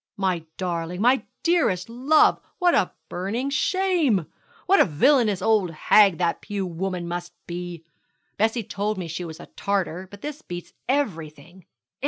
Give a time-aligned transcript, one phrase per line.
[0.17, 4.25] 'My darling, my dearest love, what a burning shame!
[4.65, 7.85] What a villainous old hag that Pew woman must be!
[8.35, 11.67] Bessie told me she was a Tartar, but this beats everything.